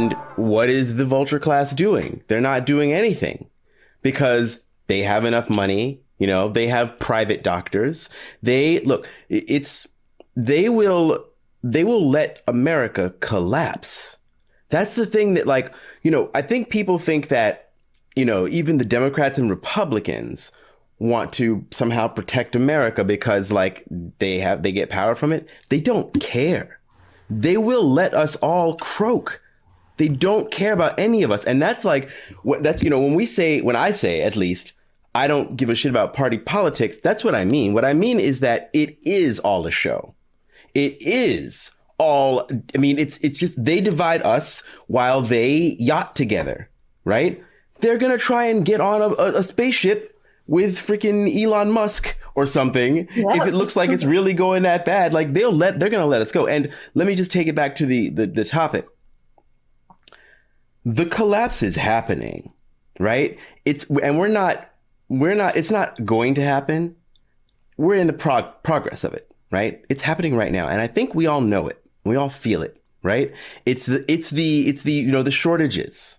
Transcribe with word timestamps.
And 0.00 0.14
what 0.36 0.70
is 0.70 0.96
the 0.96 1.04
vulture 1.04 1.38
class 1.38 1.72
doing? 1.72 2.22
They're 2.26 2.40
not 2.40 2.64
doing 2.64 2.90
anything 2.90 3.50
because 4.00 4.64
they 4.86 5.02
have 5.02 5.26
enough 5.26 5.50
money. 5.50 6.00
You 6.18 6.26
know, 6.26 6.48
they 6.48 6.68
have 6.68 6.98
private 7.00 7.42
doctors. 7.42 8.08
They 8.42 8.80
look, 8.80 9.06
it's, 9.28 9.86
they 10.34 10.70
will, 10.70 11.26
they 11.62 11.84
will 11.84 12.08
let 12.08 12.40
America 12.48 13.12
collapse. 13.20 14.16
That's 14.70 14.94
the 14.94 15.04
thing 15.04 15.34
that 15.34 15.46
like, 15.46 15.70
you 16.02 16.10
know, 16.10 16.30
I 16.34 16.40
think 16.40 16.70
people 16.70 16.98
think 16.98 17.28
that, 17.28 17.72
you 18.16 18.24
know, 18.24 18.48
even 18.48 18.78
the 18.78 18.86
Democrats 18.86 19.38
and 19.38 19.50
Republicans 19.50 20.50
want 20.98 21.30
to 21.34 21.66
somehow 21.70 22.08
protect 22.08 22.56
America 22.56 23.04
because 23.04 23.52
like 23.52 23.84
they 24.18 24.38
have, 24.38 24.62
they 24.62 24.72
get 24.72 24.88
power 24.88 25.14
from 25.14 25.30
it. 25.30 25.46
They 25.68 25.80
don't 25.80 26.18
care. 26.20 26.80
They 27.28 27.58
will 27.58 27.84
let 27.84 28.14
us 28.14 28.36
all 28.36 28.78
croak. 28.78 29.42
They 30.00 30.08
don't 30.08 30.50
care 30.50 30.72
about 30.72 30.98
any 30.98 31.22
of 31.22 31.30
us. 31.30 31.44
And 31.44 31.60
that's 31.60 31.84
like, 31.84 32.08
that's, 32.62 32.82
you 32.82 32.88
know, 32.88 32.98
when 32.98 33.14
we 33.14 33.26
say, 33.26 33.60
when 33.60 33.76
I 33.76 33.90
say 33.90 34.22
at 34.22 34.34
least, 34.34 34.72
I 35.14 35.28
don't 35.28 35.56
give 35.58 35.68
a 35.68 35.74
shit 35.74 35.90
about 35.90 36.14
party 36.14 36.38
politics, 36.38 36.96
that's 36.96 37.22
what 37.22 37.34
I 37.34 37.44
mean. 37.44 37.74
What 37.74 37.84
I 37.84 37.92
mean 37.92 38.18
is 38.18 38.40
that 38.40 38.70
it 38.72 38.96
is 39.02 39.40
all 39.40 39.66
a 39.66 39.70
show. 39.70 40.14
It 40.72 40.96
is 41.00 41.70
all, 41.98 42.48
I 42.74 42.78
mean, 42.78 42.98
it's, 42.98 43.18
it's 43.18 43.38
just, 43.38 43.62
they 43.62 43.82
divide 43.82 44.22
us 44.22 44.62
while 44.86 45.20
they 45.20 45.76
yacht 45.78 46.16
together, 46.16 46.70
right? 47.04 47.44
They're 47.80 47.98
going 47.98 48.16
to 48.16 48.24
try 48.24 48.46
and 48.46 48.64
get 48.64 48.80
on 48.80 49.02
a, 49.02 49.08
a, 49.08 49.34
a 49.40 49.42
spaceship 49.42 50.18
with 50.46 50.78
freaking 50.78 51.28
Elon 51.30 51.72
Musk 51.72 52.16
or 52.34 52.46
something. 52.46 53.06
Yeah. 53.14 53.34
If 53.34 53.48
it 53.48 53.52
looks 53.52 53.76
like 53.76 53.90
it's 53.90 54.06
really 54.06 54.32
going 54.32 54.62
that 54.62 54.86
bad, 54.86 55.12
like 55.12 55.34
they'll 55.34 55.52
let, 55.52 55.78
they're 55.78 55.90
to 55.90 56.06
let 56.06 56.22
us 56.22 56.32
go. 56.32 56.46
And 56.46 56.72
let 56.94 57.06
me 57.06 57.14
just 57.14 57.30
take 57.30 57.48
it 57.48 57.54
back 57.54 57.74
to 57.74 57.84
the, 57.84 58.08
the, 58.08 58.26
the 58.26 58.46
topic. 58.46 58.88
The 60.84 61.06
collapse 61.06 61.62
is 61.62 61.76
happening, 61.76 62.52
right? 62.98 63.38
It's, 63.64 63.84
and 64.02 64.18
we're 64.18 64.28
not, 64.28 64.70
we're 65.08 65.34
not, 65.34 65.56
it's 65.56 65.70
not 65.70 66.04
going 66.04 66.34
to 66.34 66.42
happen. 66.42 66.96
We're 67.76 68.00
in 68.00 68.06
the 68.06 68.12
prog- 68.12 68.62
progress 68.62 69.04
of 69.04 69.14
it, 69.14 69.30
right? 69.50 69.84
It's 69.88 70.02
happening 70.02 70.36
right 70.36 70.52
now. 70.52 70.68
And 70.68 70.80
I 70.80 70.86
think 70.86 71.14
we 71.14 71.26
all 71.26 71.40
know 71.40 71.68
it. 71.68 71.82
We 72.04 72.16
all 72.16 72.28
feel 72.28 72.62
it, 72.62 72.82
right? 73.02 73.32
It's 73.66 73.86
the, 73.86 74.04
it's 74.10 74.30
the, 74.30 74.68
it's 74.68 74.82
the, 74.84 74.92
you 74.92 75.12
know, 75.12 75.22
the 75.22 75.30
shortages. 75.30 76.18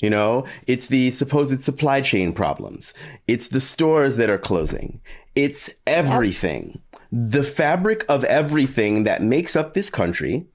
You 0.00 0.08
know, 0.08 0.46
it's 0.66 0.86
the 0.86 1.10
supposed 1.10 1.60
supply 1.60 2.00
chain 2.00 2.32
problems. 2.32 2.94
It's 3.28 3.48
the 3.48 3.60
stores 3.60 4.16
that 4.16 4.30
are 4.30 4.38
closing. 4.38 5.00
It's 5.34 5.68
everything. 5.86 6.80
The 7.12 7.44
fabric 7.44 8.06
of 8.08 8.24
everything 8.24 9.04
that 9.04 9.22
makes 9.22 9.56
up 9.56 9.74
this 9.74 9.90
country 9.90 10.46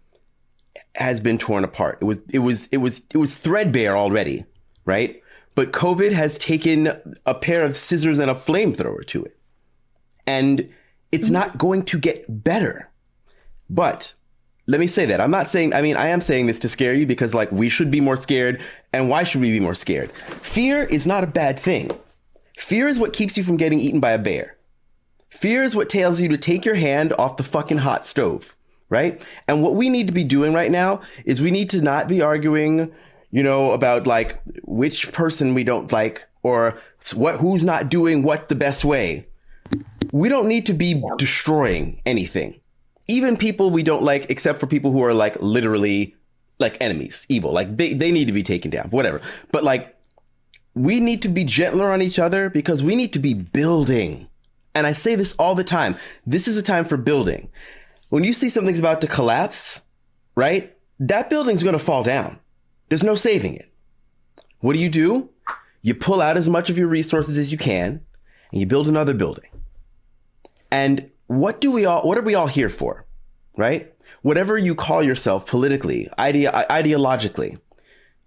has 0.95 1.19
been 1.19 1.37
torn 1.37 1.63
apart. 1.63 1.97
It 2.01 2.05
was, 2.05 2.21
it 2.31 2.39
was, 2.39 2.67
it 2.67 2.77
was, 2.77 3.01
it 3.13 3.17
was 3.17 3.37
threadbare 3.37 3.97
already, 3.97 4.45
right? 4.85 5.21
But 5.55 5.71
COVID 5.71 6.11
has 6.11 6.37
taken 6.37 6.91
a 7.25 7.33
pair 7.33 7.63
of 7.63 7.77
scissors 7.77 8.19
and 8.19 8.29
a 8.29 8.35
flamethrower 8.35 9.05
to 9.07 9.23
it. 9.23 9.37
And 10.27 10.69
it's 11.11 11.29
not 11.29 11.57
going 11.57 11.83
to 11.85 11.99
get 11.99 12.25
better. 12.43 12.89
But 13.69 14.13
let 14.67 14.79
me 14.79 14.87
say 14.87 15.05
that. 15.05 15.21
I'm 15.21 15.31
not 15.31 15.47
saying, 15.47 15.73
I 15.73 15.81
mean, 15.81 15.95
I 15.95 16.07
am 16.07 16.21
saying 16.21 16.47
this 16.47 16.59
to 16.59 16.69
scare 16.69 16.93
you 16.93 17.05
because, 17.05 17.33
like, 17.33 17.51
we 17.51 17.69
should 17.69 17.91
be 17.91 18.01
more 18.01 18.17
scared. 18.17 18.61
And 18.91 19.09
why 19.09 19.23
should 19.23 19.41
we 19.41 19.51
be 19.51 19.59
more 19.59 19.75
scared? 19.75 20.11
Fear 20.41 20.83
is 20.85 21.07
not 21.07 21.23
a 21.23 21.27
bad 21.27 21.59
thing. 21.59 21.91
Fear 22.57 22.87
is 22.87 22.99
what 22.99 23.13
keeps 23.13 23.37
you 23.37 23.43
from 23.43 23.57
getting 23.57 23.79
eaten 23.79 23.99
by 23.99 24.11
a 24.11 24.17
bear. 24.17 24.57
Fear 25.29 25.63
is 25.63 25.75
what 25.75 25.89
tells 25.89 26.21
you 26.21 26.29
to 26.29 26.37
take 26.37 26.65
your 26.65 26.75
hand 26.75 27.13
off 27.19 27.37
the 27.37 27.43
fucking 27.43 27.79
hot 27.79 28.05
stove, 28.05 28.55
right? 28.95 29.21
And 29.47 29.61
what 29.61 29.75
we 29.75 29.89
need 29.89 30.07
to 30.07 30.13
be 30.13 30.23
doing 30.23 30.53
right 30.53 30.71
now 30.71 31.01
is 31.25 31.41
we 31.41 31.51
need 31.51 31.69
to 31.71 31.81
not 31.81 32.07
be 32.07 32.21
arguing, 32.21 32.91
you 33.29 33.43
know, 33.43 33.71
about 33.71 34.07
like 34.07 34.41
which 34.63 35.11
person 35.11 35.53
we 35.53 35.63
don't 35.63 35.91
like 35.91 36.25
or 36.41 36.79
what, 37.13 37.39
who's 37.39 37.63
not 37.63 37.89
doing 37.89 38.23
what 38.23 38.49
the 38.49 38.55
best 38.55 38.85
way. 38.85 39.27
We 40.11 40.29
don't 40.29 40.47
need 40.47 40.65
to 40.67 40.73
be 40.73 41.03
destroying 41.17 42.01
anything 42.05 42.61
even 43.07 43.37
people 43.37 43.69
we 43.69 43.83
don't 43.83 44.03
like, 44.03 44.29
except 44.29 44.59
for 44.59 44.67
people 44.67 44.91
who 44.91 45.03
are 45.03 45.13
like 45.13 45.41
literally 45.41 46.15
like 46.59 46.77
enemies, 46.81 47.25
evil, 47.29 47.51
like 47.51 47.75
they, 47.77 47.93
they 47.93 48.11
need 48.11 48.25
to 48.25 48.33
be 48.33 48.43
taken 48.43 48.71
down, 48.71 48.89
whatever. 48.89 49.21
But 49.51 49.63
like, 49.63 49.95
we 50.73 50.99
need 50.99 51.21
to 51.21 51.29
be 51.29 51.43
gentler 51.43 51.91
on 51.91 52.01
each 52.01 52.19
other 52.19 52.49
because 52.49 52.83
we 52.83 52.95
need 52.95 53.13
to 53.13 53.19
be 53.19 53.33
building. 53.33 54.27
And 54.73 54.85
I 54.85 54.93
say 54.93 55.15
this 55.15 55.33
all 55.33 55.55
the 55.55 55.63
time. 55.63 55.95
This 56.25 56.47
is 56.47 56.57
a 56.57 56.63
time 56.63 56.83
for 56.83 56.97
building. 56.97 57.49
When 58.09 58.23
you 58.23 58.33
see 58.33 58.49
something's 58.49 58.79
about 58.79 59.01
to 59.01 59.07
collapse, 59.07 59.81
right? 60.35 60.75
That 60.99 61.29
building's 61.29 61.63
going 61.63 61.77
to 61.77 61.83
fall 61.83 62.03
down. 62.03 62.39
There's 62.89 63.03
no 63.03 63.15
saving 63.15 63.55
it. 63.55 63.71
What 64.59 64.73
do 64.73 64.79
you 64.79 64.89
do? 64.89 65.29
You 65.81 65.95
pull 65.95 66.21
out 66.21 66.37
as 66.37 66.49
much 66.49 66.69
of 66.69 66.77
your 66.77 66.87
resources 66.87 67.37
as 67.37 67.51
you 67.51 67.57
can 67.57 68.01
and 68.51 68.59
you 68.59 68.65
build 68.65 68.87
another 68.87 69.13
building. 69.13 69.49
And 70.71 71.11
what 71.27 71.61
do 71.61 71.71
we 71.71 71.85
all, 71.85 72.07
what 72.07 72.17
are 72.17 72.23
we 72.23 72.35
all 72.35 72.47
here 72.47 72.69
for? 72.69 73.05
Right? 73.57 73.93
Whatever 74.21 74.57
you 74.57 74.75
call 74.75 75.03
yourself 75.03 75.47
politically, 75.47 76.09
ide- 76.17 76.35
ideologically, 76.69 77.59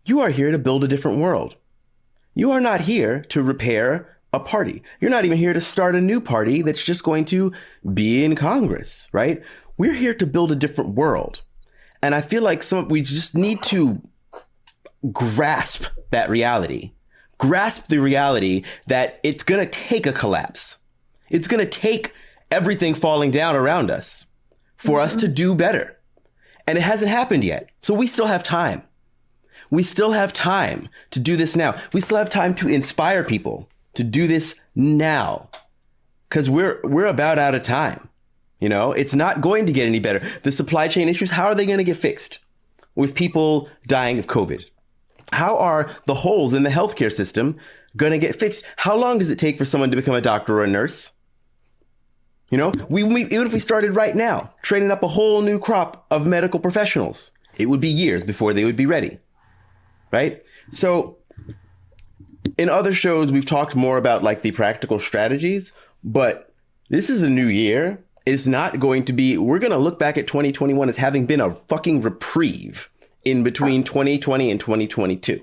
you 0.04 0.20
are 0.20 0.30
here 0.30 0.50
to 0.50 0.58
build 0.58 0.84
a 0.84 0.88
different 0.88 1.18
world. 1.18 1.56
You 2.34 2.52
are 2.52 2.60
not 2.60 2.82
here 2.82 3.20
to 3.30 3.42
repair 3.42 4.17
a 4.32 4.40
party. 4.40 4.82
You're 5.00 5.10
not 5.10 5.24
even 5.24 5.38
here 5.38 5.52
to 5.52 5.60
start 5.60 5.94
a 5.94 6.00
new 6.00 6.20
party 6.20 6.62
that's 6.62 6.82
just 6.82 7.02
going 7.02 7.24
to 7.26 7.52
be 7.94 8.24
in 8.24 8.36
Congress, 8.36 9.08
right? 9.12 9.42
We're 9.76 9.94
here 9.94 10.14
to 10.14 10.26
build 10.26 10.52
a 10.52 10.56
different 10.56 10.94
world. 10.94 11.42
And 12.02 12.14
I 12.14 12.20
feel 12.20 12.42
like 12.42 12.62
some, 12.62 12.88
we 12.88 13.02
just 13.02 13.34
need 13.34 13.62
to 13.64 14.00
grasp 15.12 15.84
that 16.10 16.30
reality, 16.30 16.92
grasp 17.38 17.88
the 17.88 17.98
reality 17.98 18.64
that 18.86 19.20
it's 19.22 19.42
going 19.42 19.64
to 19.64 19.70
take 19.70 20.06
a 20.06 20.12
collapse. 20.12 20.78
It's 21.30 21.48
going 21.48 21.64
to 21.64 21.70
take 21.70 22.12
everything 22.50 22.94
falling 22.94 23.30
down 23.30 23.56
around 23.56 23.90
us 23.90 24.26
for 24.76 24.98
mm-hmm. 24.98 25.06
us 25.06 25.16
to 25.16 25.28
do 25.28 25.54
better. 25.54 25.98
And 26.66 26.76
it 26.76 26.82
hasn't 26.82 27.10
happened 27.10 27.44
yet. 27.44 27.70
So 27.80 27.94
we 27.94 28.06
still 28.06 28.26
have 28.26 28.42
time. 28.42 28.82
We 29.70 29.82
still 29.82 30.12
have 30.12 30.32
time 30.32 30.88
to 31.10 31.20
do 31.20 31.36
this 31.36 31.56
now. 31.56 31.74
We 31.92 32.00
still 32.00 32.16
have 32.18 32.30
time 32.30 32.54
to 32.56 32.68
inspire 32.68 33.24
people 33.24 33.68
to 33.94 34.04
do 34.04 34.26
this 34.26 34.58
now. 34.74 35.48
Cause 36.30 36.50
we're, 36.50 36.80
we're 36.84 37.06
about 37.06 37.38
out 37.38 37.54
of 37.54 37.62
time. 37.62 38.08
You 38.60 38.68
know, 38.68 38.92
it's 38.92 39.14
not 39.14 39.40
going 39.40 39.66
to 39.66 39.72
get 39.72 39.86
any 39.86 40.00
better. 40.00 40.18
The 40.42 40.52
supply 40.52 40.88
chain 40.88 41.08
issues, 41.08 41.30
how 41.30 41.46
are 41.46 41.54
they 41.54 41.66
going 41.66 41.78
to 41.78 41.84
get 41.84 41.96
fixed 41.96 42.40
with 42.94 43.14
people 43.14 43.68
dying 43.86 44.18
of 44.18 44.26
COVID? 44.26 44.68
How 45.32 45.56
are 45.58 45.90
the 46.06 46.14
holes 46.14 46.54
in 46.54 46.64
the 46.64 46.70
healthcare 46.70 47.12
system 47.12 47.56
going 47.96 48.12
to 48.12 48.18
get 48.18 48.38
fixed? 48.38 48.64
How 48.76 48.96
long 48.96 49.18
does 49.18 49.30
it 49.30 49.38
take 49.38 49.58
for 49.58 49.64
someone 49.64 49.90
to 49.90 49.96
become 49.96 50.14
a 50.14 50.20
doctor 50.20 50.58
or 50.58 50.64
a 50.64 50.68
nurse? 50.68 51.12
You 52.50 52.58
know, 52.58 52.72
we, 52.88 53.04
we, 53.04 53.26
even 53.26 53.46
if 53.46 53.52
we 53.52 53.58
started 53.58 53.94
right 53.94 54.16
now, 54.16 54.52
training 54.62 54.90
up 54.90 55.02
a 55.02 55.08
whole 55.08 55.42
new 55.42 55.58
crop 55.58 56.06
of 56.10 56.26
medical 56.26 56.58
professionals, 56.58 57.30
it 57.58 57.66
would 57.66 57.80
be 57.80 57.88
years 57.88 58.24
before 58.24 58.54
they 58.54 58.64
would 58.64 58.76
be 58.76 58.86
ready. 58.86 59.18
Right? 60.10 60.42
So 60.70 61.17
in 62.58 62.68
other 62.68 62.92
shows, 62.92 63.30
we've 63.30 63.46
talked 63.46 63.76
more 63.76 63.96
about 63.96 64.22
like 64.22 64.42
the 64.42 64.50
practical 64.50 64.98
strategies, 64.98 65.72
but 66.02 66.52
this 66.90 67.08
is 67.08 67.22
a 67.22 67.30
new 67.30 67.46
year. 67.46 68.02
It's 68.26 68.46
not 68.46 68.80
going 68.80 69.04
to 69.06 69.12
be, 69.12 69.38
we're 69.38 69.60
going 69.60 69.72
to 69.72 69.78
look 69.78 69.98
back 69.98 70.18
at 70.18 70.26
2021 70.26 70.88
as 70.88 70.96
having 70.98 71.24
been 71.24 71.40
a 71.40 71.54
fucking 71.68 72.02
reprieve 72.02 72.90
in 73.24 73.42
between 73.42 73.84
2020 73.84 74.50
and 74.50 74.60
2022. 74.60 75.40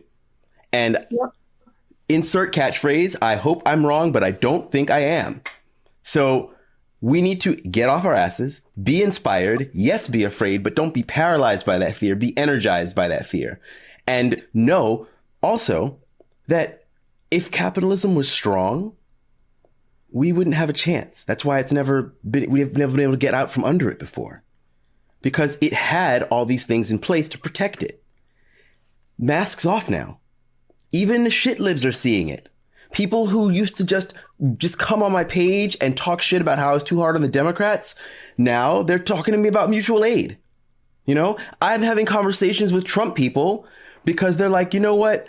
And 0.71 1.07
insert 2.09 2.53
catchphrase, 2.53 3.15
I 3.21 3.35
hope 3.37 3.63
I'm 3.65 3.85
wrong, 3.85 4.11
but 4.11 4.23
I 4.23 4.31
don't 4.31 4.71
think 4.71 4.91
I 4.91 4.99
am. 4.99 5.41
So 6.03 6.53
we 7.01 7.22
need 7.22 7.41
to 7.41 7.55
get 7.55 7.90
off 7.90 8.05
our 8.05 8.13
asses, 8.13 8.61
be 8.81 9.01
inspired, 9.01 9.72
yes, 9.73 10.07
be 10.07 10.23
afraid, 10.23 10.63
but 10.63 10.75
don't 10.75 10.93
be 10.93 11.03
paralyzed 11.03 11.66
by 11.66 11.78
that 11.78 11.95
fear, 11.95 12.16
be 12.16 12.37
energized 12.37 12.95
by 12.95 13.07
that 13.07 13.25
fear. 13.25 13.59
And 14.05 14.43
know 14.53 15.07
also 15.41 15.99
that 16.47 16.84
if 17.35 17.52
capitalism 17.52 18.16
was 18.16 18.29
strong, 18.29 18.96
we 20.11 20.32
wouldn't 20.32 20.55
have 20.55 20.70
a 20.70 20.73
chance. 20.73 21.23
That's 21.23 21.43
why 21.43 21.59
it's 21.59 21.73
never 21.73 22.16
been, 22.29 22.49
we've 22.49 22.78
never 22.78 22.93
been 22.93 23.02
able 23.02 23.14
to 23.14 23.17
get 23.17 23.34
out 23.34 23.52
from 23.52 23.66
under 23.66 23.90
it 23.90 23.99
before. 23.99 24.43
Because 25.22 25.58
it 25.59 25.73
had 25.73 26.23
all 26.23 26.46
these 26.46 26.66
things 26.66 26.90
in 26.90 26.99
place 26.99 27.28
to 27.29 27.37
protect 27.37 27.84
it. 27.84 28.03
Masks 29.17 29.66
off 29.66 29.90
now. 29.90 30.20
Even 30.91 31.23
the 31.23 31.29
shit 31.29 31.59
libs 31.59 31.85
are 31.85 31.91
seeing 31.91 32.29
it 32.29 32.49
people 32.96 33.28
who 33.28 33.49
used 33.49 33.76
to 33.76 33.84
just 33.84 34.14
just 34.58 34.79
come 34.79 35.03
on 35.03 35.11
my 35.11 35.23
page 35.23 35.78
and 35.81 35.96
talk 35.96 36.22
shit 36.22 36.41
about 36.41 36.58
how 36.58 36.70
I 36.70 36.73
was 36.73 36.84
too 36.84 36.99
hard 36.99 37.16
on 37.16 37.22
the 37.22 37.28
Democrats, 37.28 37.93
now 38.38 38.84
they're 38.84 38.97
talking 38.97 39.34
to 39.34 39.38
me 39.38 39.49
about 39.49 39.70
mutual 39.70 40.03
aid. 40.03 40.38
You 41.05 41.14
know, 41.14 41.38
I'm 41.61 41.81
having 41.81 42.05
conversations 42.05 42.73
with 42.73 42.85
Trump 42.85 43.16
people 43.16 43.67
because 44.05 44.38
they're 44.38 44.49
like, 44.49 44.73
you 44.73 44.79
know 44.79 44.96
what? 44.96 45.28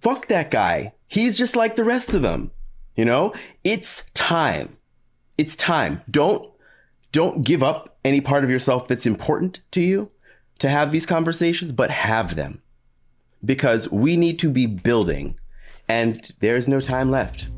Fuck 0.00 0.26
that 0.28 0.50
guy. 0.50 0.92
He's 1.08 1.36
just 1.38 1.56
like 1.56 1.76
the 1.76 1.84
rest 1.84 2.14
of 2.14 2.22
them. 2.22 2.50
You 2.96 3.04
know, 3.04 3.32
it's 3.64 4.10
time. 4.12 4.76
It's 5.38 5.54
time. 5.56 6.00
Don't, 6.10 6.50
don't 7.12 7.42
give 7.44 7.62
up 7.62 7.98
any 8.04 8.20
part 8.20 8.44
of 8.44 8.50
yourself 8.50 8.88
that's 8.88 9.06
important 9.06 9.60
to 9.72 9.80
you 9.80 10.10
to 10.58 10.68
have 10.68 10.92
these 10.92 11.06
conversations, 11.06 11.72
but 11.72 11.90
have 11.90 12.36
them. 12.36 12.62
because 13.44 13.90
we 13.92 14.16
need 14.16 14.38
to 14.40 14.50
be 14.50 14.66
building 14.66 15.38
and 15.88 16.32
there's 16.40 16.66
no 16.66 16.80
time 16.80 17.10
left. 17.10 17.48